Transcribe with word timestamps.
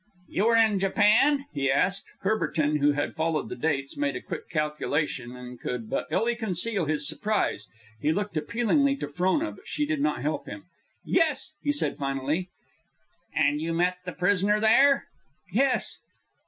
"You 0.29 0.47
were 0.47 0.55
in 0.55 0.79
Japan?" 0.79 1.45
he 1.53 1.69
asked. 1.69 2.09
Courbertin, 2.23 2.77
who 2.79 2.93
had 2.93 3.15
followed 3.15 3.49
the 3.49 3.55
dates, 3.55 3.95
made 3.95 4.15
a 4.15 4.19
quick 4.19 4.49
calculation, 4.49 5.35
and 5.35 5.59
could 5.61 5.91
but 5.91 6.07
illy 6.09 6.35
conceal 6.35 6.85
his 6.85 7.07
surprise. 7.07 7.67
He 7.99 8.11
looked 8.11 8.35
appealingly 8.35 8.95
to 8.95 9.07
Frona, 9.07 9.51
but 9.51 9.67
she 9.67 9.85
did 9.85 10.01
not 10.01 10.23
help 10.23 10.47
him. 10.47 10.63
"Yes," 11.05 11.53
he 11.61 11.71
said, 11.71 11.97
finally. 11.97 12.49
"And 13.35 13.61
you 13.61 13.73
met 13.75 13.97
the 14.03 14.11
prisoner 14.11 14.59
there?" 14.59 15.05
"Yes." 15.53 15.99